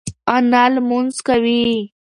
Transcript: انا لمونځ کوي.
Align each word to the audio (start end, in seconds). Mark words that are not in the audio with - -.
انا 0.35 0.63
لمونځ 0.73 1.15
کوي. 1.27 1.61